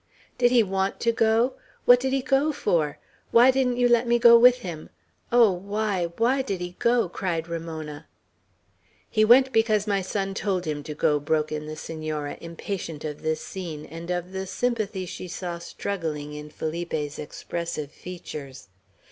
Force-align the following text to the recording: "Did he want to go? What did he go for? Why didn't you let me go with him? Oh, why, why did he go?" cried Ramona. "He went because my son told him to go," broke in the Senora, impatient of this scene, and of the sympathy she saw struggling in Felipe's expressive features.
"Did 0.39 0.49
he 0.49 0.63
want 0.63 0.99
to 1.01 1.11
go? 1.11 1.53
What 1.85 1.99
did 1.99 2.11
he 2.11 2.23
go 2.23 2.51
for? 2.51 2.97
Why 3.29 3.51
didn't 3.51 3.77
you 3.77 3.87
let 3.87 4.07
me 4.07 4.17
go 4.17 4.35
with 4.35 4.61
him? 4.61 4.89
Oh, 5.31 5.51
why, 5.51 6.05
why 6.17 6.41
did 6.41 6.59
he 6.59 6.75
go?" 6.79 7.07
cried 7.07 7.47
Ramona. 7.47 8.07
"He 9.11 9.23
went 9.23 9.53
because 9.53 9.85
my 9.85 10.01
son 10.01 10.33
told 10.33 10.65
him 10.65 10.81
to 10.85 10.95
go," 10.95 11.19
broke 11.19 11.51
in 11.51 11.67
the 11.67 11.75
Senora, 11.75 12.39
impatient 12.41 13.05
of 13.05 13.21
this 13.21 13.41
scene, 13.41 13.85
and 13.85 14.09
of 14.09 14.31
the 14.31 14.47
sympathy 14.47 15.05
she 15.05 15.27
saw 15.27 15.59
struggling 15.59 16.33
in 16.33 16.49
Felipe's 16.49 17.19
expressive 17.19 17.91
features. 17.91 18.69